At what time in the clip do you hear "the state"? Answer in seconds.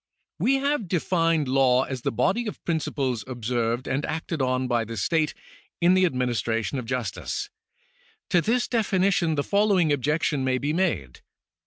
4.83-5.35